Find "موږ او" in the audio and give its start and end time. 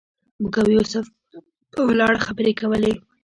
0.41-0.67